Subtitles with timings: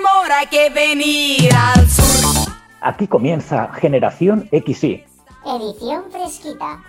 [0.00, 2.52] Amor hay que venir al sur.
[2.80, 5.04] Aquí comienza Generación XY.
[5.44, 6.80] Edición fresquita.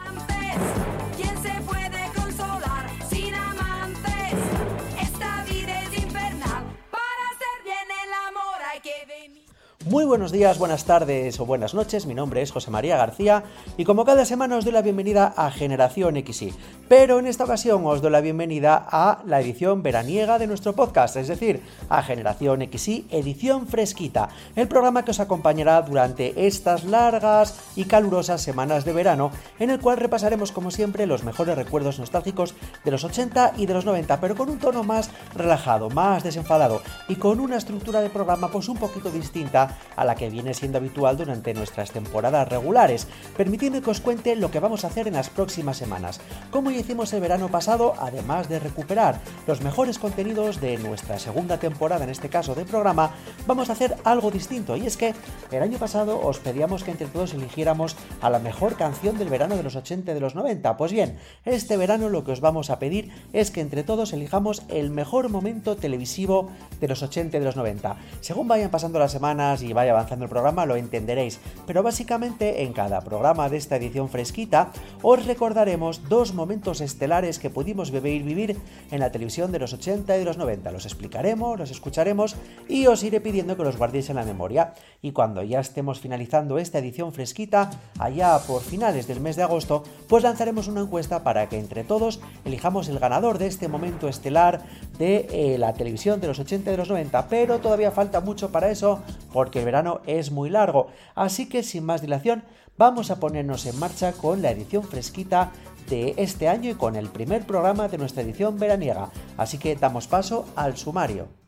[9.85, 13.43] Muy buenos días, buenas tardes o buenas noches, mi nombre es José María García
[13.77, 16.53] y como cada semana os doy la bienvenida a Generación XY,
[16.87, 21.15] pero en esta ocasión os doy la bienvenida a la edición veraniega de nuestro podcast,
[21.15, 27.55] es decir, a Generación XY edición fresquita, el programa que os acompañará durante estas largas
[27.75, 32.53] y calurosas semanas de verano, en el cual repasaremos como siempre los mejores recuerdos nostálgicos
[32.85, 36.83] de los 80 y de los 90, pero con un tono más relajado, más desenfadado
[37.07, 40.77] y con una estructura de programa pues un poquito distinta a la que viene siendo
[40.77, 43.07] habitual durante nuestras temporadas regulares.
[43.37, 46.21] Permitidme que os cuente lo que vamos a hacer en las próximas semanas.
[46.49, 51.57] Como ya hicimos el verano pasado, además de recuperar los mejores contenidos de nuestra segunda
[51.57, 53.11] temporada, en este caso de programa,
[53.47, 54.75] vamos a hacer algo distinto.
[54.75, 55.13] Y es que
[55.51, 59.57] el año pasado os pedíamos que entre todos eligiéramos a la mejor canción del verano
[59.57, 60.77] de los 80 y de los 90.
[60.77, 64.63] Pues bien, este verano lo que os vamos a pedir es que entre todos elijamos
[64.69, 66.49] el mejor momento televisivo
[66.79, 67.95] de los 80 y de los 90.
[68.21, 72.73] Según vayan pasando las semanas y vaya avanzando el programa lo entenderéis, pero básicamente en
[72.73, 74.71] cada programa de esta edición fresquita
[75.01, 78.57] os recordaremos dos momentos estelares que pudimos y vivir
[78.91, 80.71] en la televisión de los 80 y de los 90.
[80.71, 82.35] Los explicaremos, los escucharemos
[82.67, 84.73] y os iré pidiendo que los guardéis en la memoria.
[85.01, 89.83] Y cuando ya estemos finalizando esta edición fresquita, allá por finales del mes de agosto,
[90.07, 94.61] pues lanzaremos una encuesta para que entre todos elijamos el ganador de este momento estelar
[94.97, 97.27] de eh, la televisión de los 80 y de los 90.
[97.27, 99.01] Pero todavía falta mucho para eso,
[99.33, 100.87] porque el verano es muy largo.
[101.15, 102.43] Así que sin más dilación,
[102.77, 105.51] vamos a ponernos en marcha con la edición fresquita
[105.89, 109.09] de este año y con el primer programa de nuestra edición veraniega.
[109.37, 111.40] Así que damos paso al sumario.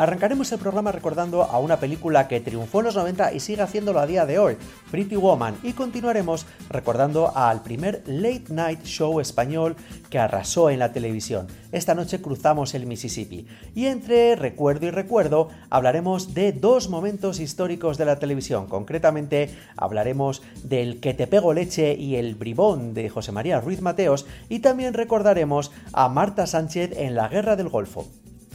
[0.00, 4.00] Arrancaremos el programa recordando a una película que triunfó en los 90 y sigue haciéndolo
[4.00, 4.56] a día de hoy,
[4.90, 9.76] Pretty Woman, y continuaremos recordando al primer late night show español
[10.08, 11.48] que arrasó en la televisión.
[11.70, 17.98] Esta noche cruzamos el Mississippi y entre recuerdo y recuerdo hablaremos de dos momentos históricos
[17.98, 18.68] de la televisión.
[18.68, 24.24] Concretamente hablaremos del Que te pego leche y el bribón de José María Ruiz Mateos
[24.48, 28.06] y también recordaremos a Marta Sánchez en la Guerra del Golfo.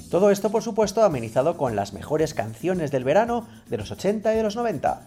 [0.09, 4.37] Todo esto, por supuesto, amenizado con las mejores canciones del verano de los 80 y
[4.37, 5.01] de los 90.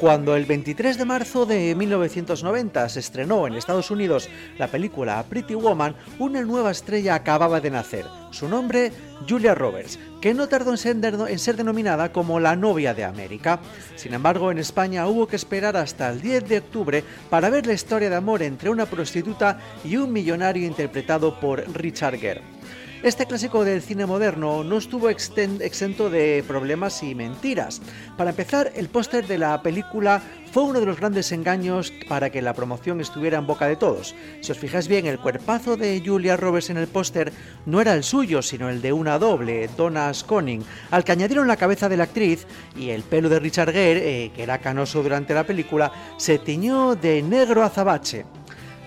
[0.00, 5.54] Cuando el 23 de marzo de 1990 se estrenó en Estados Unidos la película Pretty
[5.54, 8.06] Woman, una nueva estrella acababa de nacer.
[8.30, 8.92] Su nombre,
[9.28, 13.60] Julia Roberts, que no tardó en ser, en ser denominada como la novia de América.
[13.94, 17.74] Sin embargo, en España hubo que esperar hasta el 10 de octubre para ver la
[17.74, 22.59] historia de amor entre una prostituta y un millonario interpretado por Richard Gere.
[23.02, 27.80] Este clásico del cine moderno no estuvo exento de problemas y mentiras.
[28.18, 30.20] Para empezar, el póster de la película
[30.52, 34.14] fue uno de los grandes engaños para que la promoción estuviera en boca de todos.
[34.42, 37.32] Si os fijáis bien, el cuerpazo de Julia Roberts en el póster
[37.64, 41.56] no era el suyo, sino el de una doble, Donna Sconning, al que añadieron la
[41.56, 42.46] cabeza de la actriz
[42.76, 46.96] y el pelo de Richard Gere, eh, que era canoso durante la película, se tiñó
[46.96, 48.26] de negro azabache.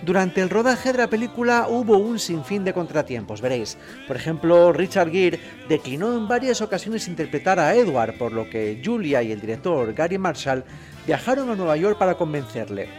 [0.06, 3.78] Durante el rodaje de la película hubo un sinfín de contratiempos, veréis.
[4.06, 5.40] Por ejemplo, Richard Gere
[5.70, 10.18] declinó en varias ocasiones interpretar a Edward, por lo que Julia y el director Gary
[10.18, 10.66] Marshall
[11.08, 12.90] viajaron a Nueva York para convencerle.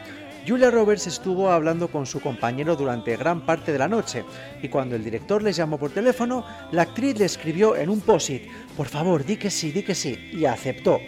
[0.49, 4.25] Julia Roberts estuvo hablando con su compañero durante gran parte de la noche
[4.63, 8.45] y cuando el director les llamó por teléfono, la actriz le escribió en un post-it,
[8.79, 11.01] por favor, di que sí, di que sí, y aceptó.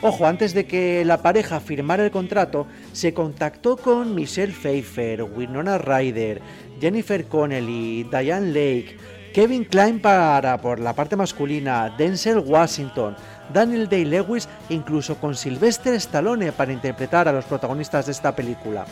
[0.00, 5.76] Ojo, antes de que la pareja firmara el contrato, se contactó con Michelle Pfeiffer, Winona
[5.76, 6.40] Ryder,
[6.80, 8.96] Jennifer Connelly, Diane Lake,
[9.34, 13.16] Kevin Klein para por la parte masculina, Denzel Washington,
[13.52, 18.86] Daniel Day-Lewis, incluso con Sylvester Stallone para interpretar a los protagonistas de esta película.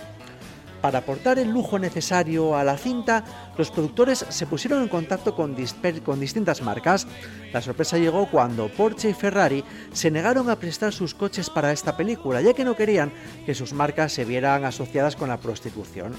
[0.80, 3.24] Para aportar el lujo necesario a la cinta,
[3.56, 7.06] los productores se pusieron en contacto con, distintas marcas.
[7.52, 11.96] La sorpresa llegó cuando Porsche y Ferrari se negaron a prestar sus coches para esta
[11.96, 13.12] película, ya que no querían
[13.44, 16.12] que sus marcas se vieran asociadas con la prostitución.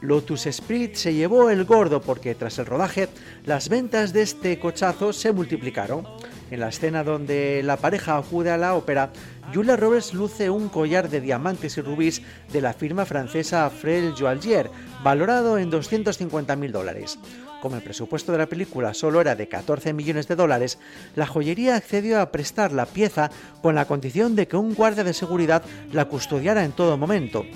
[0.00, 3.08] Lotus Esprit se llevó el gordo porque tras el rodaje
[3.44, 6.06] las ventas de este cochazo se multiplicaron.
[6.52, 9.10] En la escena donde la pareja acude a la ópera,
[9.54, 12.20] Julia Roberts luce un collar de diamantes y rubíes
[12.52, 14.68] de la firma francesa Frel Joaillier,
[15.02, 17.18] valorado en 250.000 dólares.
[17.62, 20.78] Como el presupuesto de la película solo era de 14 millones de dólares,
[21.16, 23.30] la joyería accedió a prestar la pieza
[23.62, 27.46] con la condición de que un guardia de seguridad la custodiara en todo momento.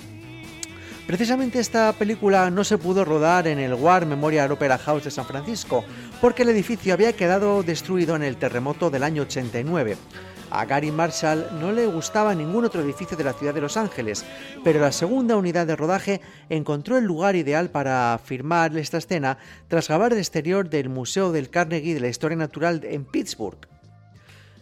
[1.07, 5.25] Precisamente esta película no se pudo rodar en el War Memorial Opera House de San
[5.25, 5.85] Francisco,
[6.19, 9.95] porque el edificio había quedado destruido en el terremoto del año 89.
[10.51, 14.25] A Gary Marshall no le gustaba ningún otro edificio de la ciudad de Los Ángeles,
[14.65, 16.19] pero la segunda unidad de rodaje
[16.49, 19.37] encontró el lugar ideal para filmar esta escena
[19.69, 23.76] tras grabar el exterior del Museo del Carnegie de la Historia Natural en Pittsburgh.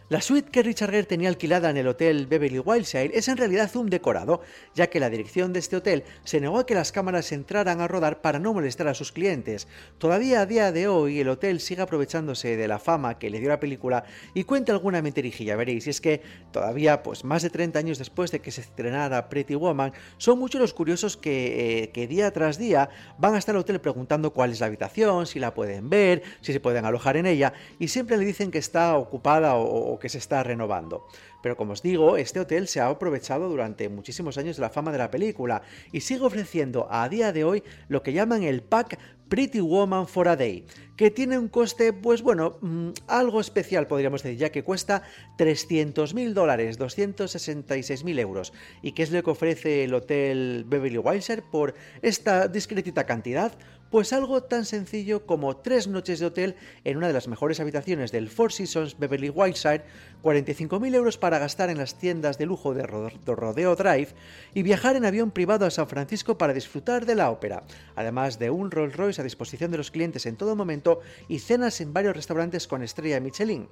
[0.08, 3.76] La suite que Richard Gere tenía alquilada en el hotel Beverly Wilshire es en realidad
[3.76, 4.42] un decorado,
[4.76, 7.88] ya que la dirección de este hotel se negó a que las cámaras entraran a
[7.88, 9.68] rodar para no molestar a sus clientes.
[9.98, 13.50] Todavía a día de hoy el hotel sigue aprovechándose de la fama que le dio
[13.50, 14.04] la película
[14.36, 16.22] y cuenta alguna mentirijilla, veréis, y es que
[16.52, 20.62] todavía, pues más de 30 años después de que se estrenara Pretty Woman, son muchos
[20.62, 24.60] los curiosos que, eh, que día tras día van hasta el hotel preguntando cuál es
[24.60, 28.26] la habitación, si la pueden ver, si se pueden alojar en ella, y siempre le
[28.26, 31.06] dicen que está ocupada o, que se está renovando.
[31.42, 34.92] Pero como os digo, este hotel se ha aprovechado durante muchísimos años de la fama
[34.92, 35.62] de la película
[35.92, 38.98] y sigue ofreciendo a día de hoy lo que llaman el pack
[39.30, 40.66] Pretty Woman for a Day,
[40.96, 45.02] que tiene un coste, pues bueno, mm, algo especial podríamos decir, ya que cuesta
[45.38, 51.74] 300.000 dólares, 266.000 euros, y que es lo que ofrece el hotel Beverly Wilshire por
[52.02, 53.52] esta discretita cantidad,
[53.96, 58.12] pues algo tan sencillo como tres noches de hotel en una de las mejores habitaciones
[58.12, 59.86] del Four Seasons Beverly Wilshire,
[60.22, 64.10] 45.000 euros para gastar en las tiendas de lujo de Rodeo Drive
[64.54, 67.64] y viajar en avión privado a San Francisco para disfrutar de la ópera,
[67.96, 71.00] además de un Rolls Royce a disposición de los clientes en todo momento
[71.30, 73.70] y cenas en varios restaurantes con estrella Michelin.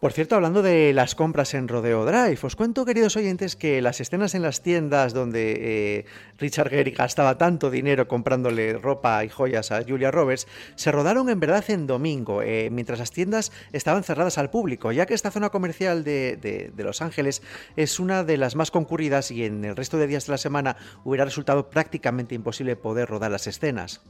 [0.00, 4.00] Por cierto, hablando de las compras en Rodeo Drive, os cuento, queridos oyentes, que las
[4.00, 6.04] escenas en las tiendas donde eh,
[6.38, 11.38] Richard Gere gastaba tanto dinero comprándole ropa y joyas a Julia Roberts se rodaron en
[11.38, 15.50] verdad en domingo, eh, mientras las tiendas estaban cerradas al público, ya que esta zona
[15.50, 16.38] comercial de,
[16.74, 17.42] de- Los Ángeles
[17.76, 20.76] es una de las más concurridas y en el resto de días de la semana
[21.04, 24.00] hubiera resultado prácticamente imposible poder rodar las escenas.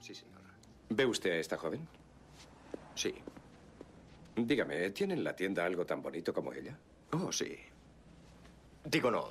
[0.00, 0.42] Sí, señor.
[0.90, 1.80] ¿Ve usted a esta joven?
[2.94, 3.14] Sí.
[4.46, 6.78] Dígame, ¿tiene en la tienda algo tan bonito como ella?
[7.12, 7.56] Oh, sí.
[8.84, 9.30] Digo, no.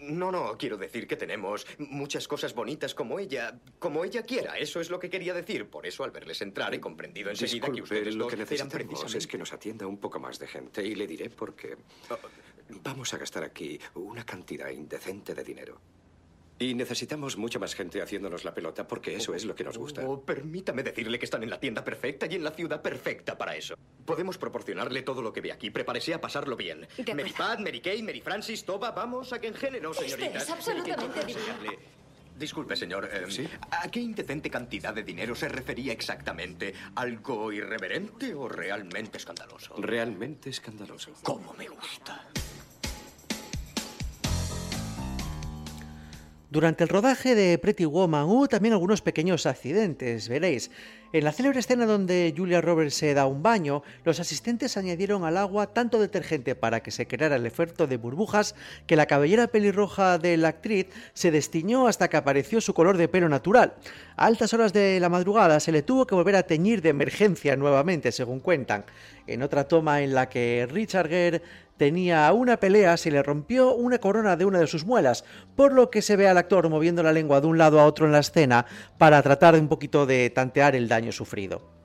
[0.00, 4.56] No, no, quiero decir que tenemos muchas cosas bonitas como ella, como ella quiera.
[4.56, 5.66] Eso es lo que quería decir.
[5.66, 9.18] Por eso, al verles entrar, he comprendido enseguida que ustedes lo que necesitamos precisamente...
[9.18, 11.76] es que nos atienda un poco más de gente y le diré por qué.
[12.82, 15.80] Vamos a gastar aquí una cantidad indecente de dinero.
[16.60, 20.02] Y necesitamos mucha más gente haciéndonos la pelota porque eso es lo que nos gusta.
[20.04, 23.54] Oh, permítame decirle que están en la tienda perfecta y en la ciudad perfecta para
[23.54, 23.76] eso.
[24.04, 25.70] Podemos proporcionarle todo lo que ve aquí.
[25.70, 26.88] Prepárese a pasarlo bien.
[26.96, 27.32] De Mary.
[27.36, 30.42] Pat, Mary Kay, Mary Francis, Toba, vamos a que en género, Esto señoritas.
[30.42, 31.72] es absolutamente divino.
[32.36, 33.08] Disculpe, señor.
[33.12, 36.72] eh, ¿A qué indecente cantidad de dinero se refería exactamente?
[36.96, 39.74] ¿Algo irreverente o realmente escandaloso?
[39.78, 41.12] Realmente escandaloso.
[41.22, 42.28] ¿Cómo me gusta?
[46.50, 50.70] Durante el rodaje de Pretty Woman hubo también algunos pequeños accidentes, veréis.
[51.12, 55.36] En la célebre escena donde Julia Roberts se da un baño, los asistentes añadieron al
[55.36, 58.54] agua tanto detergente para que se creara el efecto de burbujas
[58.86, 63.08] que la cabellera pelirroja de la actriz se destiñó hasta que apareció su color de
[63.08, 63.74] pelo natural.
[64.16, 67.56] A altas horas de la madrugada se le tuvo que volver a teñir de emergencia
[67.56, 68.86] nuevamente, según cuentan.
[69.26, 71.42] En otra toma en la que Richard Gere
[71.78, 75.24] tenía una pelea, se le rompió una corona de una de sus muelas,
[75.56, 78.04] por lo que se ve al actor moviendo la lengua de un lado a otro
[78.04, 78.66] en la escena
[78.98, 81.78] para tratar de un poquito de tantear el daño sufrido.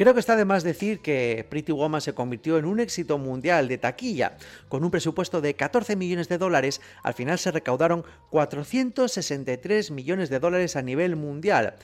[0.00, 3.68] Creo que está de más decir que Pretty Woman se convirtió en un éxito mundial
[3.68, 4.38] de taquilla.
[4.70, 10.40] Con un presupuesto de 14 millones de dólares, al final se recaudaron 463 millones de
[10.40, 11.74] dólares a nivel mundial.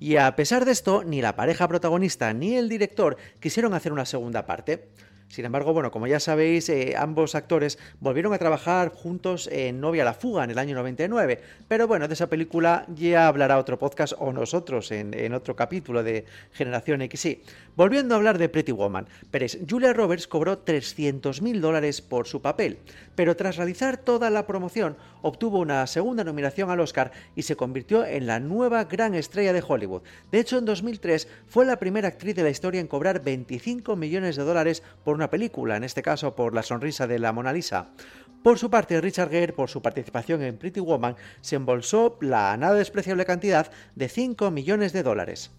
[0.00, 4.06] Y a pesar de esto, ni la pareja protagonista ni el director quisieron hacer una
[4.06, 4.88] segunda parte.
[5.30, 10.04] Sin embargo, bueno, como ya sabéis, eh, ambos actores volvieron a trabajar juntos en Novia
[10.04, 11.40] la Fuga en el año 99.
[11.68, 16.24] Pero bueno, de esa película ya hablará otro podcast o nosotros en, otro capítulo de
[16.50, 17.42] Generación XY.
[17.76, 22.42] Volviendo a hablar de Pretty Woman, veréis, Julia Roberts cobró 300 mil dólares por su
[22.42, 22.78] papel,
[23.14, 28.04] pero tras realizar toda la promoción obtuvo una segunda nominación al Oscar y se convirtió
[28.04, 30.02] en la nueva gran estrella de Hollywood.
[30.32, 34.34] De hecho, en 2003 fue la primera actriz de la historia en cobrar 25 millones
[34.34, 37.90] de dólares por una película, en este caso por La sonrisa de la Mona Lisa.
[38.42, 42.72] Por su parte, Richard Gere, por su participación en Pretty Woman, se embolsó la nada
[42.72, 45.50] despreciable cantidad de 5 millones de dólares.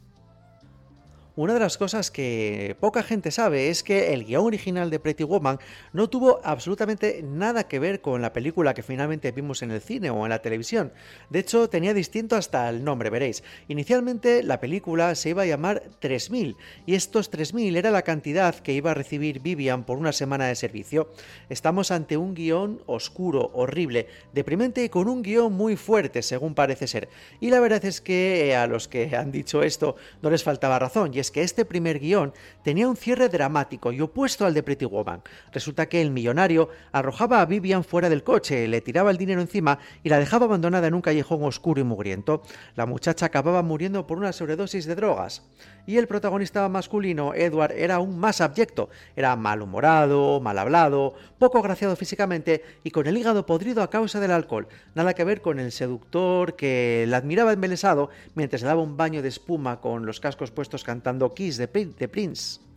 [1.38, 5.24] Una de las cosas que poca gente sabe es que el guion original de Pretty
[5.24, 5.60] Woman
[5.94, 10.10] no tuvo absolutamente nada que ver con la película que finalmente vimos en el cine
[10.10, 10.92] o en la televisión.
[11.30, 13.46] De hecho, tenía distinto hasta el nombre, veréis.
[13.70, 18.74] Inicialmente la película se iba a llamar 3000 y estos 3000 era la cantidad que
[18.74, 21.14] iba a recibir Vivian por una semana de servicio.
[21.48, 26.88] Estamos ante un guion oscuro, horrible, deprimente y con un guion muy fuerte, según parece
[26.88, 27.08] ser.
[27.40, 30.78] Y la verdad es que eh, a los que han dicho esto no les faltaba
[30.78, 31.14] razón.
[31.22, 35.22] Es que este primer guion tenía un cierre dramático y opuesto al de Pretty Woman.
[35.54, 39.80] Resulta que el millonario arrojaba a Vivian fuera del coche, le tiraba el dinero encima
[40.04, 42.42] y la dejaba abandonada en un callejón oscuro y mugriento.
[42.76, 45.44] La muchacha acababa muriendo por una sobredosis de drogas.
[45.86, 48.90] Y el protagonista masculino, Edward, era aún más abyecto.
[49.16, 54.32] Era malhumorado, mal hablado, poco agraciado físicamente y con el hígado podrido a causa del
[54.32, 54.68] alcohol.
[54.96, 59.22] Nada que ver con el seductor que la admiraba embelesado mientras le daba un baño
[59.22, 62.71] de espuma con los cascos puestos cantando Kiss de Prince.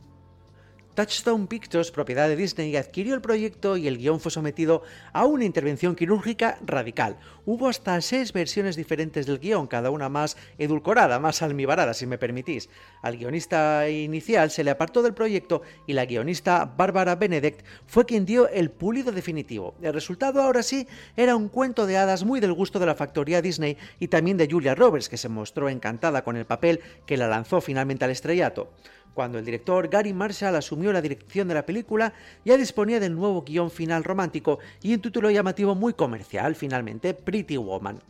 [0.95, 4.83] Touchstone Pictures, propiedad de Disney, adquirió el proyecto y el guion fue sometido
[5.13, 7.19] a una intervención quirúrgica radical.
[7.47, 12.17] Hubo hasta seis versiones diferentes del guion, cada una más edulcorada, más almibarada, si me
[12.17, 12.71] permitís.
[13.03, 18.25] Al guionista inicial se le apartó del proyecto y la guionista Bárbara Benedict fue quien
[18.25, 19.75] dio el pulido definitivo.
[19.83, 20.87] El resultado ahora sí
[21.17, 24.49] era un cuento de hadas muy del gusto de la factoría Disney y también de
[24.49, 28.71] Julia Roberts, que se mostró encantada con el papel que la lanzó finalmente al estrellato.
[29.15, 32.13] Cuando el director Gary Marshall asumió la dirección de la película,
[32.45, 37.57] ya disponía del nuevo guion final romántico y un título llamativo muy comercial, finalmente, Pretty
[37.57, 38.01] Woman.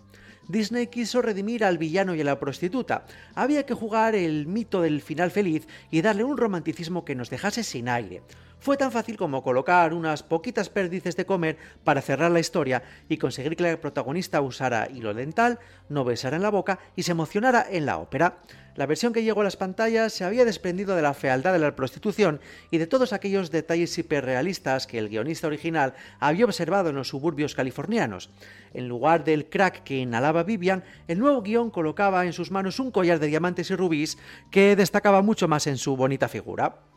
[0.48, 3.06] Disney quiso redimir al villano y a la prostituta.
[3.34, 7.64] Había que jugar el mito del final feliz y darle un romanticismo que nos dejase
[7.64, 8.22] sin aire.
[8.64, 13.18] Fue tan fácil como colocar unas poquitas perdices de comer para cerrar la historia y
[13.18, 15.58] conseguir que la protagonista usara hilo dental,
[15.90, 18.38] no besara en la boca y se emocionara en la ópera.
[18.74, 21.76] La versión que llegó a las pantallas se había desprendido de la fealdad de la
[21.76, 22.40] prostitución
[22.70, 27.54] y de todos aquellos detalles hiperrealistas que el guionista original había observado en los suburbios
[27.54, 28.30] californianos.
[28.72, 32.90] En lugar del crack que inhalaba Vivian, el nuevo guion colocaba en sus manos un
[32.90, 34.16] collar de diamantes y rubíes
[34.50, 36.93] que destacaba mucho más en su bonita figura.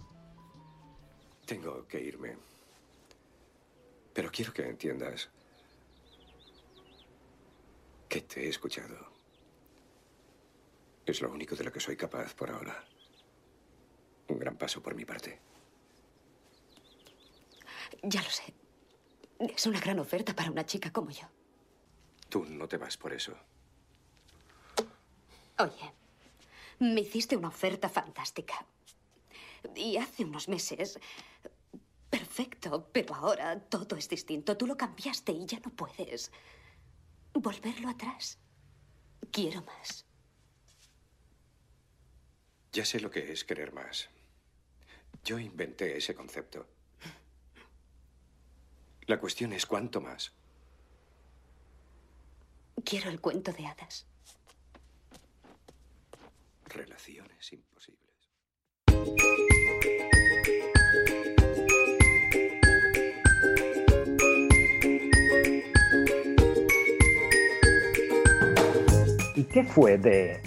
[1.48, 2.38] Tengo que irme.
[4.14, 5.30] Pero quiero que entiendas
[8.10, 8.98] que te he escuchado.
[11.06, 12.84] Es lo único de lo que soy capaz por ahora.
[14.28, 15.40] Un gran paso por mi parte.
[18.04, 18.54] Ya lo sé.
[19.40, 21.30] Es una gran oferta para una chica como yo.
[22.28, 23.38] Tú no te vas por eso.
[25.60, 25.94] Oye,
[26.80, 28.66] me hiciste una oferta fantástica.
[29.76, 31.00] Y hace unos meses...
[32.10, 34.56] Perfecto, pero ahora todo es distinto.
[34.56, 36.32] Tú lo cambiaste y ya no puedes
[37.34, 38.40] volverlo atrás.
[39.30, 40.06] Quiero más.
[42.72, 44.10] Ya sé lo que es querer más.
[45.24, 46.66] Yo inventé ese concepto.
[49.08, 50.34] La cuestión es cuánto más.
[52.86, 54.06] Quiero el cuento de hadas.
[56.66, 57.67] Relaciones imposibles.
[69.36, 70.40] ¿Y qué fue de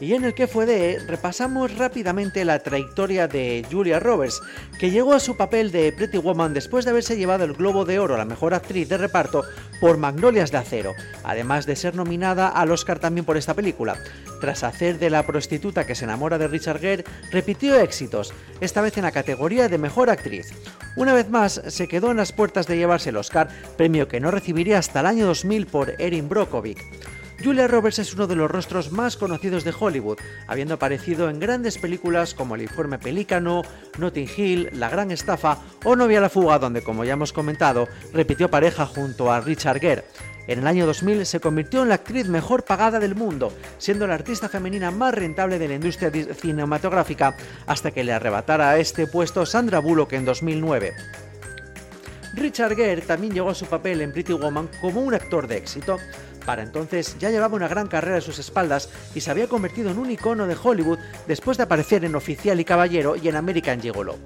[0.00, 4.40] Y en el que fue de repasamos rápidamente la trayectoria de Julia Roberts,
[4.78, 7.98] que llegó a su papel de Pretty Woman después de haberse llevado el Globo de
[7.98, 9.44] Oro a la mejor actriz de reparto
[9.80, 13.96] por Magnolias de Acero, además de ser nominada al Oscar también por esta película.
[14.40, 18.96] Tras hacer de la prostituta que se enamora de Richard Gere, repitió éxitos, esta vez
[18.98, 20.52] en la categoría de mejor actriz.
[20.96, 24.30] Una vez más, se quedó en las puertas de llevarse el Oscar, premio que no
[24.30, 26.78] recibiría hasta el año 2000 por Erin Brockovich.
[27.44, 31.76] Julia Roberts es uno de los rostros más conocidos de Hollywood, habiendo aparecido en grandes
[31.76, 33.60] películas como El informe Pelícano,
[33.98, 37.86] Notting Hill, La gran estafa o Novia a la fuga, donde como ya hemos comentado,
[38.14, 40.04] repitió pareja junto a Richard Gere.
[40.46, 44.14] En el año 2000 se convirtió en la actriz mejor pagada del mundo, siendo la
[44.14, 47.36] artista femenina más rentable de la industria cinematográfica,
[47.66, 50.94] hasta que le arrebatara este puesto Sandra Bullock en 2009.
[52.34, 55.98] Richard Gere también llegó a su papel en Pretty Woman como un actor de éxito.
[56.44, 59.98] Para entonces ya llevaba una gran carrera a sus espaldas y se había convertido en
[59.98, 64.16] un icono de Hollywood después de aparecer en Oficial y Caballero y en American Gigolo.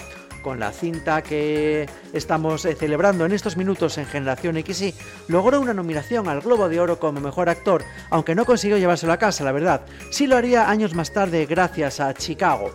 [0.42, 4.94] Con la cinta que estamos eh, celebrando en estos minutos en Generación XY,
[5.26, 9.18] logró una nominación al Globo de Oro como mejor actor, aunque no consiguió llevárselo a
[9.18, 9.82] casa, la verdad.
[10.10, 12.72] Sí lo haría años más tarde gracias a Chicago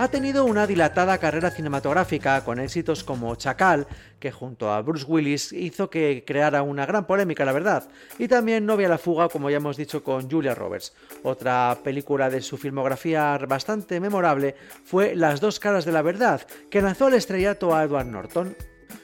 [0.00, 3.86] ha tenido una dilatada carrera cinematográfica con éxitos como Chacal,
[4.18, 7.86] que junto a Bruce Willis hizo que creara una gran polémica, la verdad,
[8.18, 10.94] y también Novia la fuga, como ya hemos dicho con Julia Roberts.
[11.22, 14.54] Otra película de su filmografía bastante memorable
[14.84, 16.40] fue Las dos caras de la verdad,
[16.70, 18.56] que lanzó al estrellato a Edward Norton.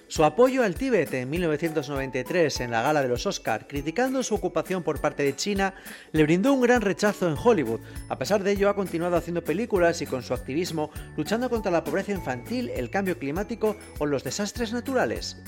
[0.09, 4.85] Su apoyo al Tíbet en 1993 en la gala de los Oscar, criticando su ocupación
[4.85, 5.75] por parte de China,
[6.13, 7.81] le brindó un gran rechazo en Hollywood.
[8.09, 11.83] A pesar de ello, ha continuado haciendo películas y con su activismo luchando contra la
[11.83, 15.43] pobreza infantil, el cambio climático o los desastres naturales.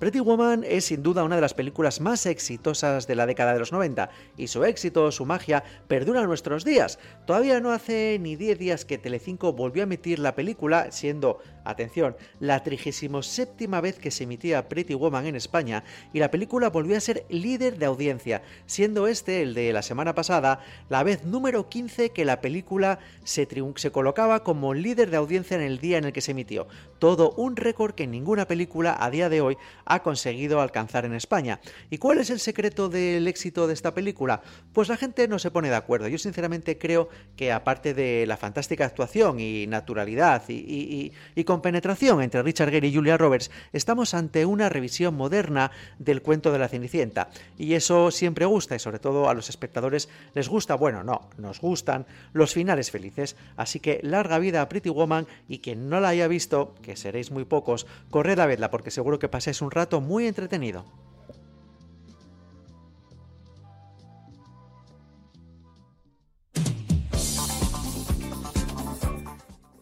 [0.00, 3.58] Pretty Woman es sin duda una de las películas más exitosas de la década de
[3.58, 6.98] los 90 y su éxito, su magia, perdura nuestros días.
[7.26, 12.16] Todavía no hace ni 10 días que Telecinco volvió a emitir la película, siendo, atención,
[12.38, 17.00] la 37 vez que se emitía Pretty Woman en España y la película volvió a
[17.00, 22.08] ser líder de audiencia, siendo este, el de la semana pasada, la vez número 15
[22.08, 26.14] que la película se, se colocaba como líder de audiencia en el día en el
[26.14, 26.68] que se emitió.
[26.98, 29.58] Todo un récord que ninguna película a día de hoy
[29.90, 31.58] ha conseguido alcanzar en España.
[31.90, 34.40] ¿Y cuál es el secreto del éxito de esta película?
[34.72, 36.06] Pues la gente no se pone de acuerdo.
[36.06, 41.60] Yo sinceramente creo que aparte de la fantástica actuación y naturalidad y, y, y con
[41.60, 46.60] penetración entre Richard Gere y Julia Roberts, estamos ante una revisión moderna del cuento de
[46.60, 47.28] la Cenicienta.
[47.58, 51.60] Y eso siempre gusta y sobre todo a los espectadores les gusta, bueno, no, nos
[51.60, 53.34] gustan los finales felices.
[53.56, 57.32] Así que larga vida a Pretty Woman y quien no la haya visto, que seréis
[57.32, 60.84] muy pocos, corred a verla porque seguro que paséis un rato muy entretenido.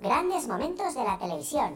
[0.01, 1.75] Grandes momentos de la televisión.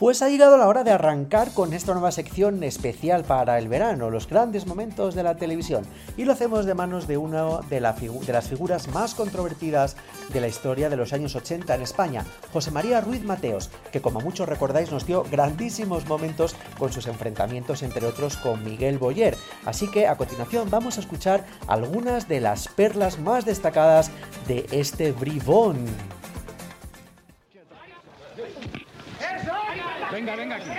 [0.00, 4.08] Pues ha llegado la hora de arrancar con esta nueva sección especial para el verano,
[4.08, 5.84] los grandes momentos de la televisión.
[6.16, 9.96] Y lo hacemos de manos de una de, la de, las figuras más controvertidas
[10.32, 14.22] de la historia de los años 80 en España, José María Ruiz Mateos, que como
[14.22, 19.36] muchos recordáis nos dio grandísimos momentos con sus enfrentamientos, entre otros con Miguel Boyer.
[19.66, 24.10] Así que a continuación vamos a escuchar algunas de las perlas más destacadas
[24.48, 25.84] de este bribón.
[30.12, 30.70] Venga, venga aquí.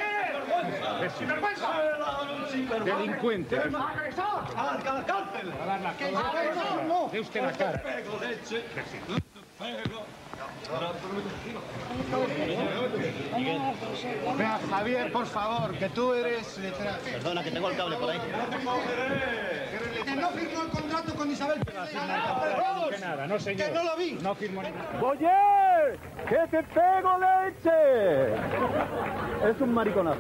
[2.86, 3.58] Delincuente.
[3.58, 5.54] ¡A la cárcel!
[5.62, 6.84] A dar la ¡Que cara.
[6.88, 7.84] no, usted la cara.
[14.38, 16.98] Vea, Javier, por favor, que tú eres letrado.
[17.04, 18.20] Perdona, que tengo el cable por ahí.
[20.06, 21.60] Que no firmó el contrato con Isabel.
[21.66, 23.68] Que nada, no señor.
[23.68, 24.12] Que no lo vi.
[24.22, 26.00] No firmó ningún ¡Oye!
[26.28, 28.34] ¡Que te pego leche!
[29.50, 30.20] Es un mariconazo.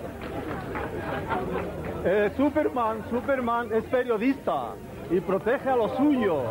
[2.03, 4.73] Eh, Superman, Superman es periodista
[5.09, 6.43] y protege a lo suyo.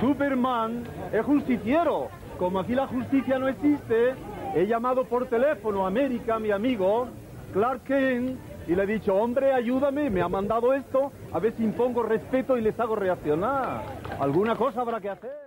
[0.00, 2.08] Superman es justiciero.
[2.42, 4.14] Como aquí la justicia no existe,
[4.56, 7.06] he llamado por teléfono a América, mi amigo,
[7.52, 11.62] Clark Kent, y le he dicho, hombre, ayúdame, me ha mandado esto, a ver si
[11.62, 13.84] impongo respeto y les hago reaccionar.
[14.18, 15.41] Alguna cosa habrá que hacer.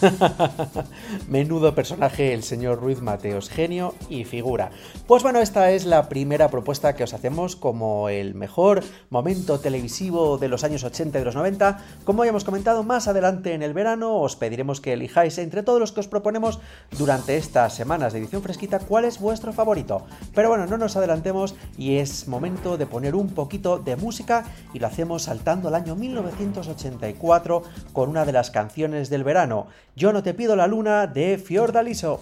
[1.28, 4.70] Menudo personaje el señor Ruiz Mateos, genio y figura.
[5.06, 10.38] Pues bueno, esta es la primera propuesta que os hacemos como el mejor momento televisivo
[10.38, 11.78] de los años 80 y de los 90.
[12.04, 15.80] Como ya hemos comentado, más adelante en el verano os pediremos que elijáis entre todos
[15.80, 16.60] los que os proponemos
[16.96, 20.06] durante estas semanas de edición fresquita cuál es vuestro favorito.
[20.34, 24.78] Pero bueno, no nos adelantemos y es momento de poner un poquito de música y
[24.78, 29.66] lo hacemos saltando al año 1984 con una de las canciones del verano.
[29.96, 32.20] Yo no te pido la luna de Fiordaliso.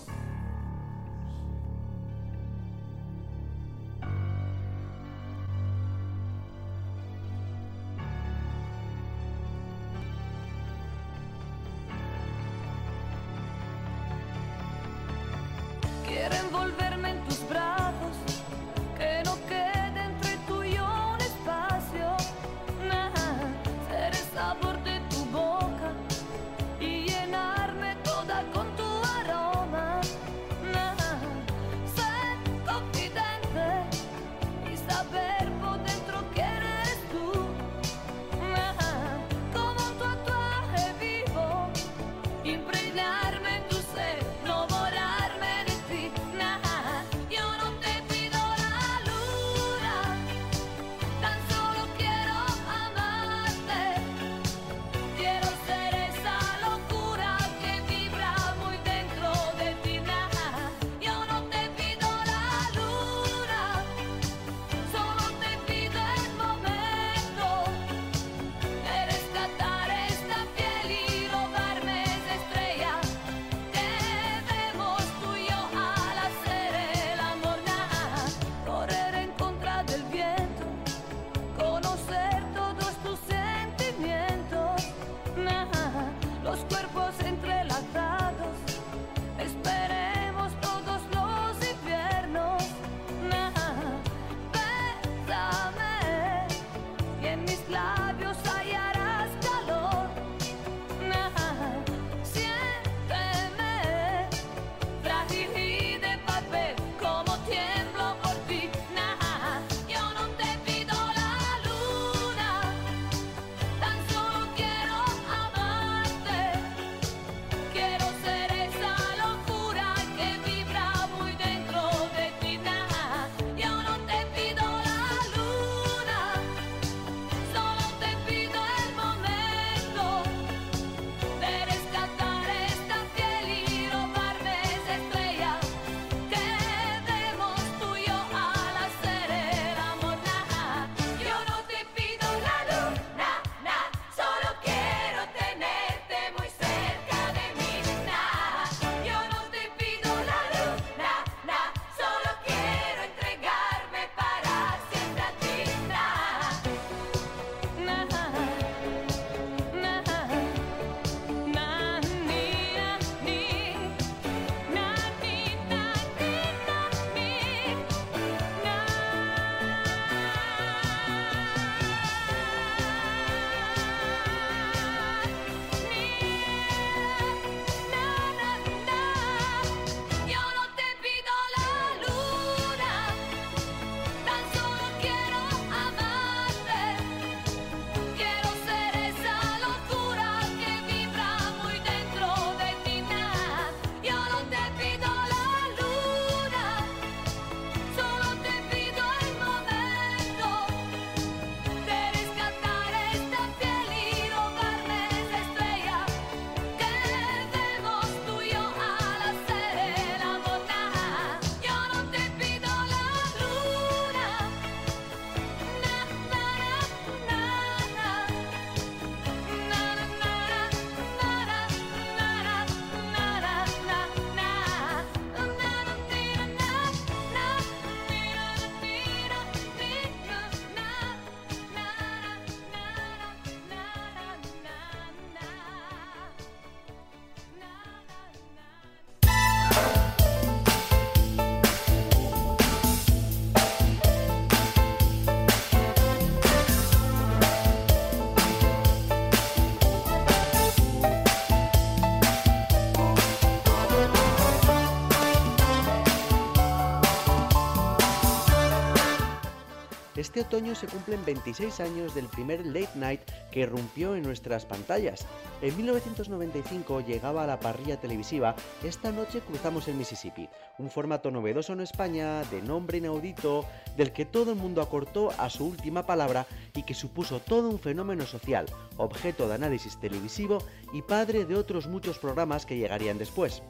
[260.39, 263.21] Este otoño se cumplen 26 años del primer late night
[263.51, 265.27] que irrumpió en nuestras pantallas.
[265.63, 270.49] En 1995 llegaba a la parrilla televisiva Esta noche cruzamos el Mississippi,
[270.79, 273.65] un formato novedoso en España, de nombre inaudito,
[273.97, 277.81] del que todo el mundo acortó a su última palabra y que supuso todo un
[277.81, 280.59] fenómeno social, objeto de análisis televisivo
[280.93, 283.61] y padre de otros muchos programas que llegarían después.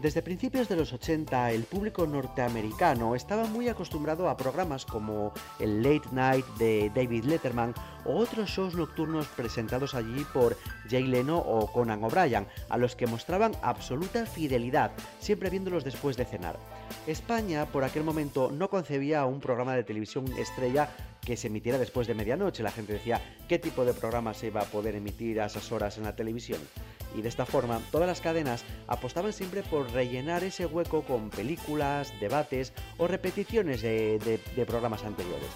[0.00, 5.82] Desde principios de los 80, el público norteamericano estaba muy acostumbrado a programas como el
[5.82, 7.74] Late Night de David Letterman
[8.06, 10.56] o otros shows nocturnos presentados allí por
[10.88, 16.24] Jay Leno o Conan O'Brien, a los que mostraban absoluta fidelidad, siempre viéndolos después de
[16.24, 16.58] cenar.
[17.06, 20.88] España, por aquel momento, no concebía un programa de televisión estrella
[21.20, 22.62] que se emitiera después de medianoche.
[22.62, 25.98] La gente decía qué tipo de programa se iba a poder emitir a esas horas
[25.98, 26.60] en la televisión.
[27.14, 32.12] Y de esta forma, todas las cadenas apostaban siempre por rellenar ese hueco con películas,
[32.20, 34.18] debates o repeticiones de,
[34.56, 35.48] de- programas anteriores.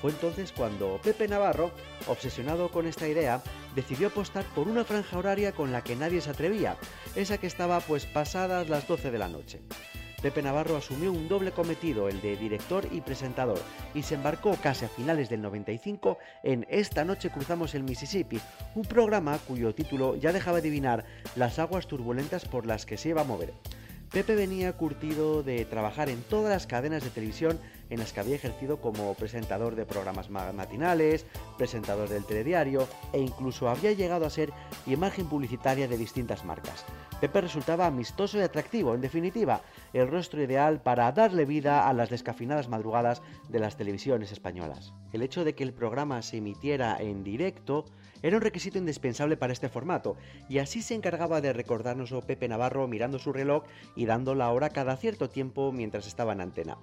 [0.00, 1.70] Fue entonces cuando Pepe Navarro,
[2.08, 3.42] obsesionado con esta idea,
[3.74, 6.76] decidió apostar por una franja horaria con la que nadie se atrevía,
[7.16, 9.60] esa que estaba pues pasadas las 12 de la noche.
[10.24, 13.60] Pepe Navarro asumió un doble cometido, el de director y presentador,
[13.94, 18.40] y se embarcó casi a finales del 95 en Esta noche cruzamos el Mississippi,
[18.74, 21.04] un programa cuyo título ya dejaba adivinar
[21.36, 23.52] las aguas turbulentas por las que se iba a mover.
[24.12, 27.58] Pepe venía curtido de trabajar en todas las cadenas de televisión
[27.90, 31.26] en las que había ejercido como presentador de programas ma- matinales,
[31.58, 34.52] presentador del telediario e incluso había llegado a ser
[34.86, 36.84] imagen publicitaria de distintas marcas.
[37.20, 42.10] Pepe resultaba amistoso y atractivo, en definitiva, el rostro ideal para darle vida a las
[42.10, 44.92] descafinadas madrugadas de las televisiones españolas.
[45.12, 47.84] El hecho de que el programa se emitiera en directo
[48.22, 50.16] era un requisito indispensable para este formato,
[50.48, 53.64] y así se encargaba de recordárnoslo Pepe Navarro mirando su reloj
[53.96, 56.78] y dando la hora cada cierto tiempo mientras estaba en antena.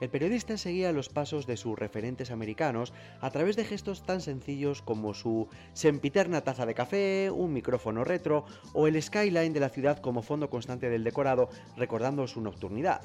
[0.00, 4.82] El periodista seguía los pasos de sus referentes americanos a través de gestos tan sencillos
[4.82, 9.98] como su sempiterna taza de café, un micrófono retro o el skyline de la ciudad
[9.98, 13.02] como fondo constante del decorado, recordando su nocturnidad.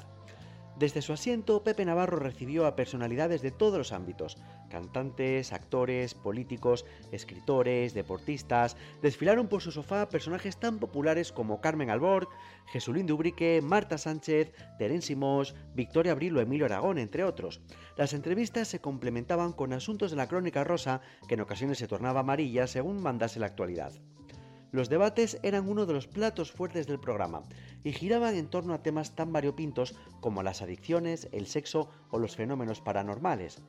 [0.80, 4.38] Desde su asiento, Pepe Navarro recibió a personalidades de todos los ámbitos,
[4.70, 12.30] cantantes, actores, políticos, escritores, deportistas, desfilaron por su sofá personajes tan populares como Carmen Alborg,
[12.72, 17.60] Jesulín Dubrique, Marta Sánchez, Terence Moix, Victoria Abril o Emilio Aragón, entre otros.
[17.98, 22.20] Las entrevistas se complementaban con asuntos de la crónica rosa, que en ocasiones se tornaba
[22.20, 23.92] amarilla según mandase la actualidad.
[24.72, 27.42] Los debates eran uno de los platos fuertes del programa
[27.82, 32.36] y giraban en torno a temas tan variopintos como las adicciones, el sexo o los
[32.36, 33.60] fenómenos paranormales.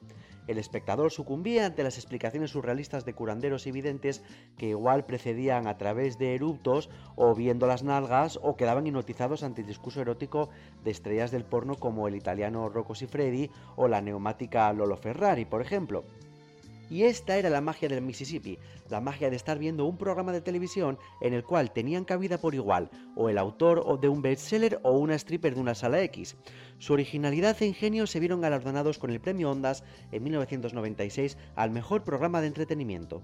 [0.46, 4.22] El espectador sucumbía ante las explicaciones surrealistas de curanderos y videntes
[4.58, 9.62] que igual precedían a través de eruptos o viendo las nalgas o quedaban hipnotizados ante
[9.62, 10.50] el discurso erótico
[10.84, 15.62] de estrellas del porno como el italiano Rocco Siffredi o la neumática Lolo Ferrari, por
[15.62, 16.04] ejemplo.
[16.92, 20.42] Y esta era la magia del Mississippi, la magia de estar viendo un programa de
[20.42, 24.98] televisión en el cual tenían cabida por igual, o el autor de un bestseller o
[24.98, 26.36] una stripper de una sala X.
[26.80, 32.04] Su originalidad e ingenio se vieron galardonados con el premio Ondas en 1996 al mejor
[32.04, 33.24] programa de entretenimiento.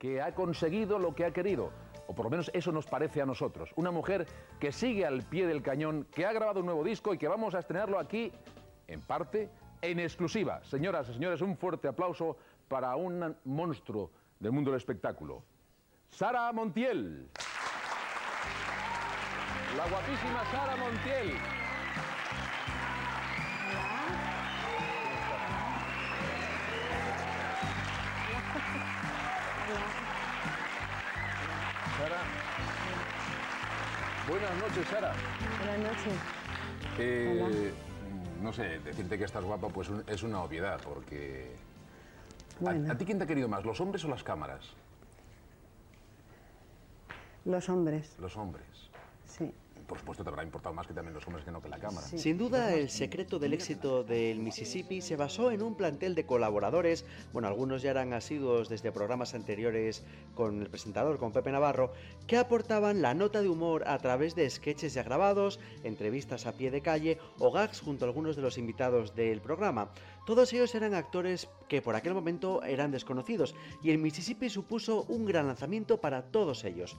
[0.00, 1.70] que ha conseguido lo que ha querido.
[2.08, 3.70] O por lo menos eso nos parece a nosotros.
[3.76, 4.26] Una mujer
[4.58, 7.54] que sigue al pie del cañón, que ha grabado un nuevo disco y que vamos
[7.54, 8.32] a estrenarlo aquí,
[8.88, 9.48] en parte,
[9.82, 10.62] en exclusiva.
[10.64, 15.42] Señoras y señores, un fuerte aplauso para un monstruo del mundo del espectáculo.
[16.08, 17.28] Sara Montiel.
[19.76, 21.32] La guapísima Sara Montiel.
[31.98, 32.22] Sara.
[34.28, 35.14] Buenas noches, Sara.
[35.58, 36.14] Buenas noches.
[36.98, 37.72] Eh,
[38.42, 41.54] no sé, decirte que estás guapa pues un- es una obviedad, porque...
[42.66, 44.64] ¿A- ¿A, ti quién te ha querido más, los hombres o las cámaras?
[47.44, 48.66] Los hombres, Los hombres.
[49.26, 49.52] sí.
[49.86, 52.06] Por supuesto te habrá importado más que también los hombres que no que la cámara.
[52.06, 57.04] Sin duda, el secreto del éxito del Mississippi se basó en un plantel de colaboradores,
[57.32, 61.92] bueno, algunos ya eran asiduos desde programas anteriores con el presentador, con Pepe Navarro,
[62.26, 66.70] que aportaban la nota de humor a través de sketches ya grabados, entrevistas a pie
[66.70, 69.90] de calle o gags junto a algunos de los invitados del programa.
[70.24, 75.24] Todos ellos eran actores que por aquel momento eran desconocidos y el Mississippi supuso un
[75.24, 76.96] gran lanzamiento para todos ellos.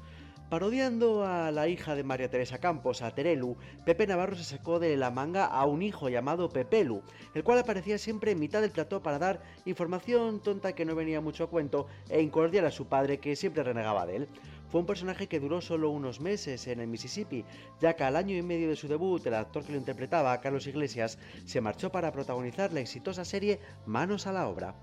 [0.54, 4.96] Parodiando a la hija de María Teresa Campos, a Terelu, Pepe Navarro se sacó de
[4.98, 7.02] la manga a un hijo llamado Pepelu,
[7.34, 11.22] el cual aparecía siempre en mitad del plató para dar información tonta que no venía
[11.22, 14.28] mucho a cuento e incordiar a su padre que siempre renegaba de él.
[14.70, 17.46] Fue un personaje que duró solo unos meses en el Mississippi,
[17.82, 20.68] ya que al año y medio de su debut, el actor que lo interpretaba, Carlos
[20.68, 24.76] Iglesias, se marchó para protagonizar la exitosa serie Manos a la obra.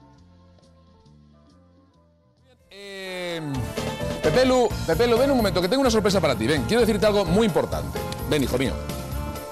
[4.30, 6.46] Pepelu, Pepelu, ven un momento, que tengo una sorpresa para ti.
[6.46, 7.98] Ven, quiero decirte algo muy importante.
[8.28, 8.72] Ven, hijo mío.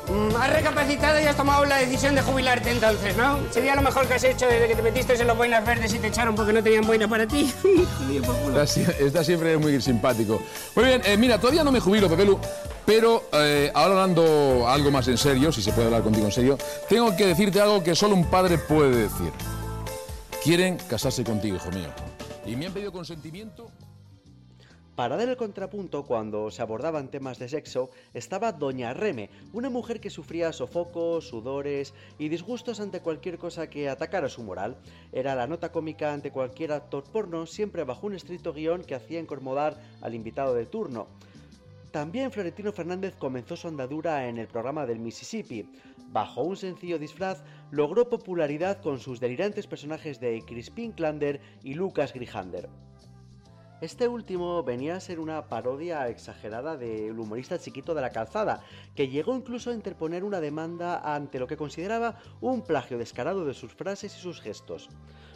[0.09, 3.39] Mm, Has recapacitado y has tomado la decisión de jubilarte entonces, ¿no?
[3.51, 5.99] Sería lo mejor que has hecho desde que te metiste en los boinas verdes y
[5.99, 7.53] te echaron porque no tenían boina para ti.
[8.49, 10.41] Está, sie- está siempre muy simpático.
[10.77, 12.39] Muy bien, eh, mira, todavía no me jubilo, Pepelu,
[12.87, 16.57] pero eh, ahora hablando algo más en serio, si se puede hablar contigo en serio,
[16.89, 19.33] tengo que decirte algo que solo un padre puede decir.
[20.43, 21.89] Quieren casarse contigo, hijo mío.
[22.47, 23.71] Y me han pedido consentimiento.
[24.99, 30.01] Para dar el contrapunto, cuando se abordaban temas de sexo, estaba Doña Reme, una mujer
[30.01, 34.77] que sufría sofocos, sudores y disgustos ante cualquier cosa que atacara su moral.
[35.13, 39.21] Era la nota cómica ante cualquier actor porno, siempre bajo un estricto guion que hacía
[39.21, 41.07] incomodar al invitado de turno.
[41.93, 45.71] También Florentino Fernández comenzó su andadura en el programa del Mississippi.
[46.09, 52.13] Bajo un sencillo disfraz, logró popularidad con sus delirantes personajes de Crispin Klander y Lucas
[52.13, 52.69] Grijander.
[53.81, 58.65] Este último venía a ser una parodia exagerada del humorista chiquito de la calzada,
[58.97, 63.55] que llegó incluso a interponer una demanda ante lo que consideraba un plagio descarado de
[63.55, 64.89] sus frases y sus gestos.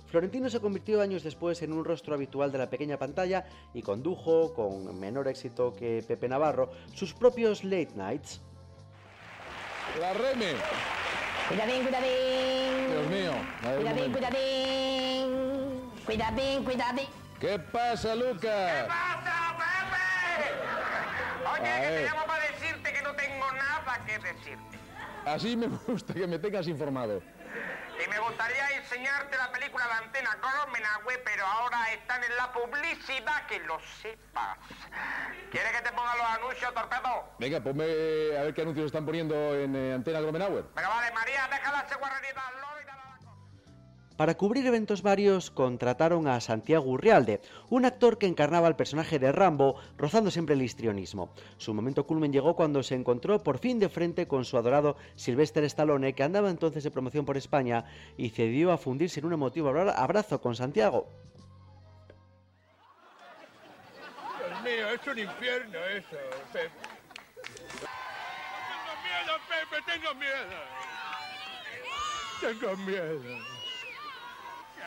[0.07, 4.53] Florentino se convirtió años después en un rostro habitual de la pequeña pantalla y condujo,
[4.55, 8.43] con menor éxito que Pepe Navarro, sus propios late nights.
[10.01, 10.55] La Reme.
[11.47, 12.91] Cuidadín, cuidadín.
[12.91, 13.33] Dios mío.
[13.77, 15.31] Cuidadín, cuidadín.
[16.05, 17.22] Cuidadín, cuidadín.
[17.43, 18.89] ¿Qué pasa, Lucas?
[21.53, 24.79] Oye, A que te llamo para decirte que no tengo nada que decirte.
[25.27, 27.21] Así me gusta que me tengas informado.
[27.99, 33.45] Y me gustaría enseñarte la película de Antena Colmenagüe, pero ahora están en la publicidad,
[33.49, 34.59] que lo sepas.
[35.51, 37.25] ¿Quieres que te ponga los anuncios, torpedo?
[37.41, 37.85] Venga, ponme
[38.39, 40.65] a ver qué anuncios están poniendo en eh, Antena Gromenauer.
[40.77, 42.61] Venga, vale, María, déjala ese guarrerita al
[44.23, 49.33] Para cubrir eventos varios contrataron a Santiago Urrialde, un actor que encarnaba al personaje de
[49.33, 51.35] Rambo, rozando siempre el histrionismo.
[51.57, 55.65] Su momento culmen llegó cuando se encontró por fin de frente con su adorado Sylvester
[55.65, 57.85] Stallone, que andaba entonces de promoción por España
[58.17, 61.09] y cedió a fundirse en un emotivo abra- abrazo con Santiago.
[64.39, 66.17] Dios mío, es un infierno eso,
[66.53, 66.71] Pepe.
[67.43, 70.61] Tengo miedo, Pepe, tengo miedo.
[72.41, 73.62] Tengo miedo.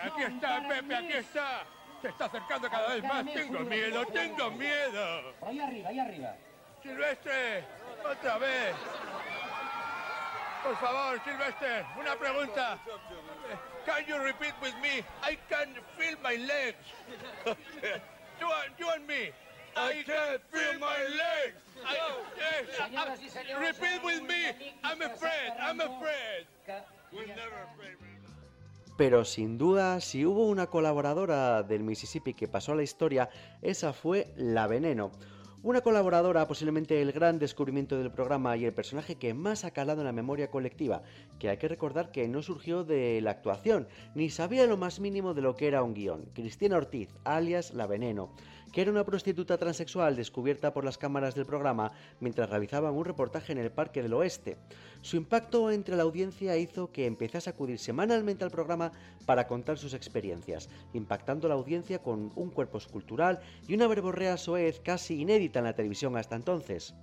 [0.04, 1.64] Aquí está, Pepe, aquí está.
[2.02, 3.26] Se está acercando cada vez más.
[3.26, 5.34] Tengo miedo, tengo miedo.
[5.42, 6.36] Ahí arriba, ahí arriba.
[6.84, 7.64] Silvestre,
[8.04, 8.76] otra vez.
[10.64, 12.78] Por favor, Silvestre, una pregunta.
[13.86, 15.04] Can you repeat with me?
[15.22, 16.78] I can feel my legs.
[18.38, 19.32] You and, you and me.
[19.78, 21.62] I can feel my legs.
[21.86, 21.96] I,
[22.36, 24.74] yes, I- repeat with me.
[24.84, 25.52] I'm afraid.
[25.62, 26.46] I'm afraid.
[27.14, 27.96] We're never afraid.
[28.98, 33.30] Pero sin duda, si hubo una colaboradora del Mississippi que pasó a la historia,
[33.62, 35.12] esa fue La Veneno.
[35.64, 40.00] Una colaboradora, posiblemente el gran descubrimiento del programa y el personaje que más ha calado
[40.00, 41.02] en la memoria colectiva,
[41.40, 45.34] que hay que recordar que no surgió de la actuación, ni sabía lo más mínimo
[45.34, 46.30] de lo que era un guion.
[46.34, 48.30] Cristina Ortiz, alias La Veneno,
[48.76, 53.54] que era una prostituta transexual descubierta por las cámaras del programa mientras realizaban un reportaje
[53.54, 54.58] en el Parque del Oeste.
[55.00, 58.92] Su impacto entre la audiencia hizo que empezase a acudir semanalmente al programa
[59.26, 64.36] para contar sus experiencias, impactando a la audiencia con un cuerpo escultural y una verborrea
[64.36, 66.94] soez casi inédita en la televisión hasta entonces.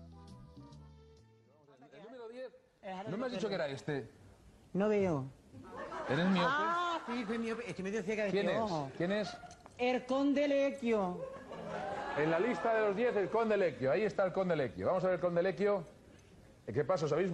[3.09, 4.11] ¿No me has dicho que era este?
[4.75, 5.25] No veo.
[6.11, 6.45] ¿Eres mío?
[6.45, 7.57] Ah, sí, soy mío.
[7.67, 8.63] Estoy medio ciega de ¿Quién este es?
[8.63, 8.91] ojo.
[8.99, 9.35] ¿Quién es?
[9.79, 11.42] El conde Lequio.
[12.19, 13.91] En la lista de los 10, el conde Lequio.
[13.91, 14.87] Ahí está el conde Lequio.
[14.87, 15.85] Vamos a ver el conde Lequio.
[16.67, 17.07] ¿Qué pasa?
[17.07, 17.33] ¿Os, habéis...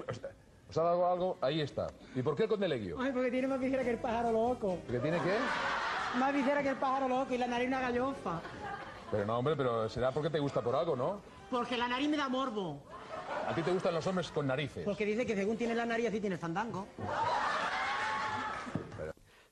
[0.71, 1.39] ¿Os ha dado algo?
[1.41, 1.89] Ahí está.
[2.15, 2.97] ¿Y por qué el conde Lequio?
[3.01, 4.79] Ay, porque tiene más visera que el pájaro loco.
[4.87, 5.37] ¿Porque tiene qué?
[6.19, 8.41] Más visera que el pájaro loco y la nariz una gallofa.
[9.11, 11.21] Pero no, hombre, pero será porque te gusta por algo, ¿no?
[11.51, 12.79] Porque la nariz me da morbo.
[13.47, 14.85] A ti te gustan los hombres con narices.
[14.85, 16.87] Porque dice que según tiene la nariz así tiene el fandango.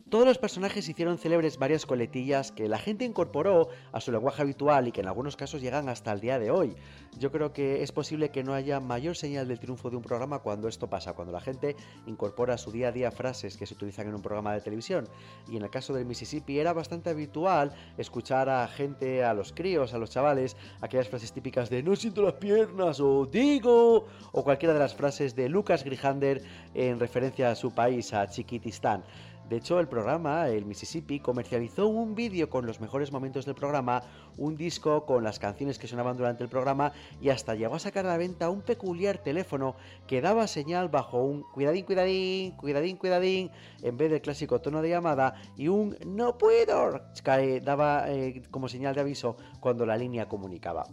[0.09, 4.87] Todos los personajes hicieron célebres varias coletillas que la gente incorporó a su lenguaje habitual
[4.87, 6.77] y que en algunos casos llegan hasta el día de hoy.
[7.19, 10.39] Yo creo que es posible que no haya mayor señal del triunfo de un programa
[10.39, 11.75] cuando esto pasa, cuando la gente
[12.07, 15.09] incorpora a su día a día frases que se utilizan en un programa de televisión.
[15.49, 19.93] Y en el caso del Mississippi era bastante habitual escuchar a gente, a los críos,
[19.93, 24.73] a los chavales, aquellas frases típicas de no siento las piernas o digo, o cualquiera
[24.73, 29.03] de las frases de Lucas Grijander en referencia a su país, a Chiquitistán.
[29.49, 34.03] De hecho, el programa, el Mississippi, comercializó un vídeo con los mejores momentos del programa,
[34.37, 38.07] un disco con las canciones que sonaban durante el programa y hasta llegó a sacar
[38.07, 39.77] a la venta un peculiar teléfono
[40.09, 43.51] que daba señal bajo un cuidadín, cuidadín, cuidadín, cuidadín,
[43.83, 48.69] en vez del clásico tono de llamada y un no puedo que daba eh, como
[48.69, 50.87] señal de aviso cuando la línea comunicaba.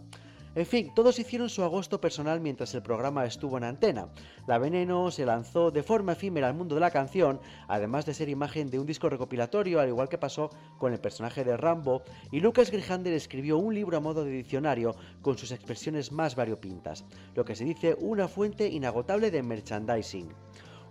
[0.56, 4.08] En fin, todos hicieron su agosto personal mientras el programa estuvo en antena.
[4.46, 8.28] La Veneno se lanzó de forma efímera al mundo de la canción, además de ser
[8.28, 12.38] imagen de un disco recopilatorio, al igual que pasó con el personaje de Rambo, y
[12.38, 17.44] Lucas Grijander escribió un libro a modo de diccionario con sus expresiones más variopintas, lo
[17.44, 20.28] que se dice una fuente inagotable de merchandising.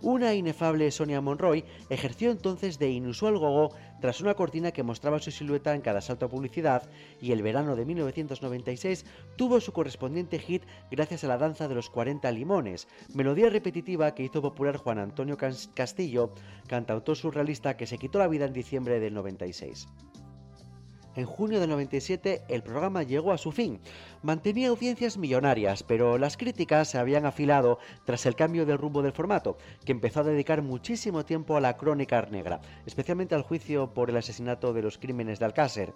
[0.02, 3.74] Una inefable Sonia Monroy ejerció entonces de inusual gogo
[4.04, 6.82] tras una cortina que mostraba su silueta en cada salto a publicidad
[7.22, 11.88] y el verano de 1996 tuvo su correspondiente hit gracias a la danza de los
[11.88, 16.34] 40 limones, melodía repetitiva que hizo popular Juan Antonio Cas- Castillo,
[16.68, 19.88] cantautor surrealista que se quitó la vida en diciembre del 96.
[21.16, 23.80] En junio del 97 el programa llegó a su fin.
[24.24, 29.12] Mantenía audiencias millonarias, pero las críticas se habían afilado tras el cambio del rumbo del
[29.12, 34.08] formato, que empezó a dedicar muchísimo tiempo a la crónica negra, especialmente al juicio por
[34.08, 35.92] el asesinato de los crímenes de Alcácer.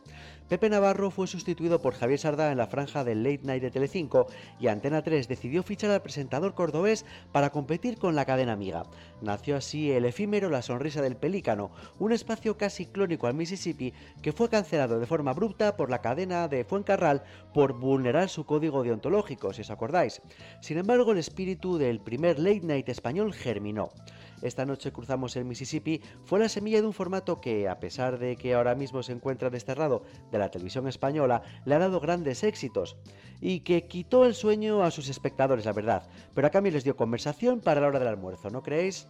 [0.47, 4.27] Pepe Navarro fue sustituido por Javier Sardá en la franja del Late Night de Telecinco
[4.61, 8.83] y Antena 3 decidió fichar al presentador cordobés para competir con la cadena amiga.
[9.23, 14.33] Nació así el efímero La Sonrisa del Pelícano, un espacio casi clónico al Mississippi que
[14.33, 17.23] fue cancelado de forma abrupta por la cadena de Fuencarral
[17.55, 20.21] por vulnerar su código deontológico, si os acordáis.
[20.61, 23.91] Sin embargo, el espíritu del primer late night español germinó.
[24.43, 28.37] Esta noche cruzamos el Mississippi fue la semilla de un formato que, a pesar de
[28.37, 32.97] que ahora mismo se encuentra desterrado de la televisión española, le ha dado grandes éxitos
[33.41, 36.97] y que quitó el sueño a sus espectadores, la verdad, pero a cambio les dio
[36.97, 39.09] conversación para la hora del almuerzo, ¿no creéis?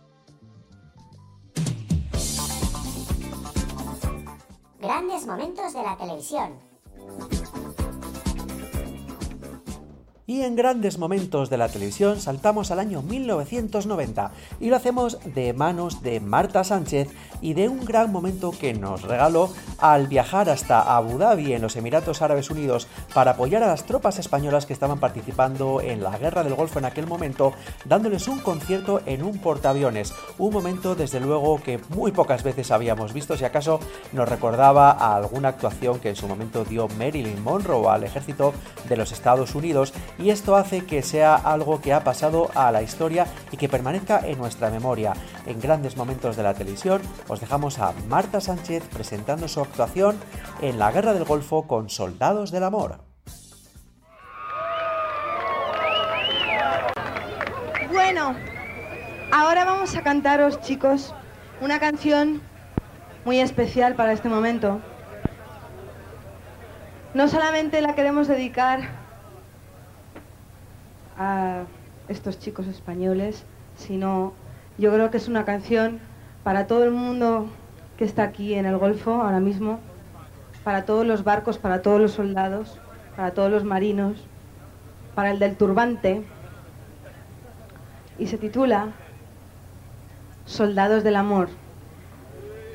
[4.81, 6.69] Grandes momentos de la televisión.
[10.31, 15.55] Y en grandes momentos de la televisión saltamos al año 1990 y lo hacemos de
[15.55, 17.09] manos de Marta Sánchez
[17.41, 19.49] y de un gran momento que nos regaló
[19.79, 24.19] al viajar hasta Abu Dhabi en los Emiratos Árabes Unidos para apoyar a las tropas
[24.19, 27.55] españolas que estaban participando en la guerra del Golfo en aquel momento,
[27.87, 30.13] dándoles un concierto en un portaaviones.
[30.37, 33.81] Un momento desde luego que muy pocas veces habíamos visto, si acaso
[34.13, 38.53] nos recordaba a alguna actuación que en su momento dio Marilyn Monroe al ejército
[38.91, 42.83] de los Estados Unidos y esto hace que sea algo que ha pasado a la
[42.83, 45.15] historia y que permanezca en nuestra memoria.
[45.47, 50.17] En grandes momentos de la televisión os dejamos a Marta Sánchez presentando su actuación
[50.61, 52.99] en la Guerra del Golfo con Soldados del Amor.
[57.93, 58.35] Bueno,
[59.33, 61.15] ahora vamos a cantaros, chicos,
[61.61, 62.43] una canción
[63.25, 64.81] muy especial para este momento.
[67.15, 68.98] No solamente la queremos dedicar
[71.19, 71.65] a
[72.09, 73.45] estos chicos españoles,
[73.77, 74.33] sino
[74.79, 76.01] yo creo que es una canción
[76.45, 77.49] para todo el mundo
[77.97, 79.81] que está aquí en el Golfo ahora mismo,
[80.65, 82.79] para todos los barcos, para todos los soldados,
[83.17, 84.25] para todos los marinos,
[85.15, 86.25] para el del turbante,
[88.19, 88.93] y se titula
[90.45, 91.49] Soldados del Amor.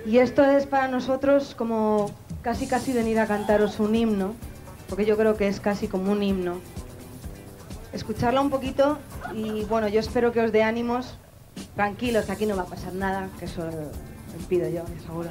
[0.06, 4.34] Y esto es para nosotros como casi casi venir a cantaros un himno,
[4.90, 6.56] porque yo creo que es casi como un himno
[7.94, 8.98] escucharla un poquito
[9.34, 11.18] y bueno, yo espero que os dé ánimos.
[11.76, 15.30] Tranquilos, aquí no va a pasar nada, que eso lo pido yo, seguro.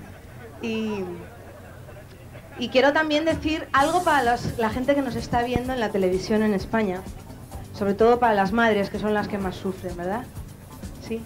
[0.62, 1.04] y,
[2.58, 6.42] y quiero también decir algo para la gente que nos está viendo en la televisión
[6.42, 7.00] en España,
[7.74, 10.24] sobre todo para las madres, que son las que más sufren, ¿verdad?
[11.06, 11.22] Sí.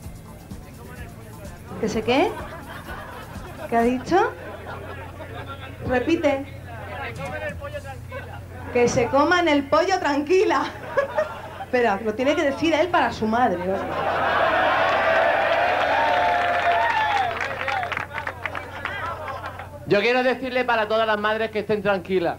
[1.81, 2.31] ¿Que se qué?
[3.69, 4.33] ¿Qué ha dicho?
[5.87, 6.47] Repite.
[8.87, 10.65] Se coman el pollo tranquila.
[11.63, 13.59] Espera, lo tiene que decir él para su madre.
[19.87, 22.37] Yo quiero decirle para todas las madres que estén tranquilas,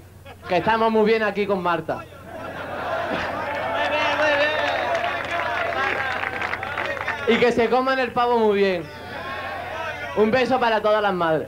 [0.47, 2.03] que estamos muy bien aquí con Marta.
[7.27, 8.83] Y que se coman el pavo muy bien.
[10.15, 11.47] Un beso para todas las madres.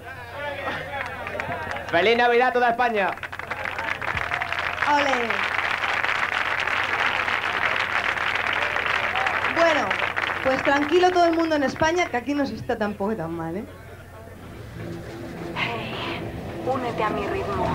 [1.88, 3.12] ¡Feliz Navidad a toda España!
[9.56, 9.88] Bueno,
[10.44, 13.58] pues tranquilo todo el mundo en España, que aquí no se está tampoco tan mal,
[13.58, 13.66] ¿eh?
[16.66, 17.68] Únete a mi ritmo,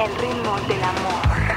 [0.00, 1.49] el ritmo del amor.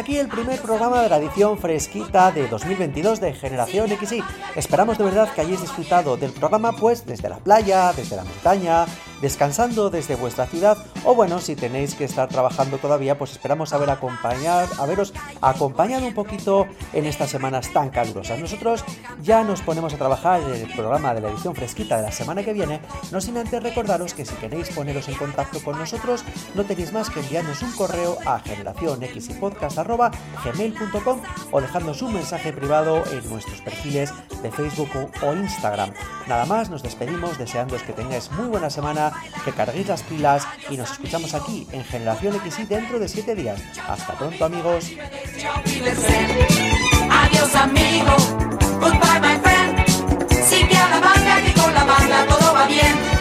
[0.00, 4.24] Aquí el primer programa de la edición fresquita de 2022 de Generación XY.
[4.56, 8.86] Esperamos de verdad que hayáis disfrutado del programa pues desde la playa, desde la montaña,
[9.20, 13.90] descansando desde vuestra ciudad o bueno, si tenéis que estar trabajando todavía, pues esperamos haber
[13.90, 18.38] acompañar, haberos acompañado un poquito en estas semanas tan calurosas.
[18.38, 18.84] Nosotros
[19.22, 22.42] ya nos ponemos a trabajar en el programa de la edición fresquita de la semana
[22.42, 26.64] que viene, no sin antes recordaros que si queréis poneros en contacto con nosotros, no
[26.64, 33.60] tenéis más que enviarnos un correo a generacionxypodcast.gmail.com o dejadnos un mensaje privado en nuestros
[33.60, 34.12] perfiles
[34.42, 34.88] de Facebook
[35.22, 35.92] o Instagram.
[36.26, 40.76] Nada más, nos despedimos deseándoos que tengáis muy buena semana, casa, recarguéis las pilas y
[40.76, 43.60] nos escuchamos aquí en Generación XY dentro de 7 días.
[43.88, 44.90] Hasta pronto amigos.
[47.10, 48.16] Adiós amigo,
[48.80, 50.44] goodbye my friend.
[50.44, 53.19] Sigue a la banda que con la banda todo va bien.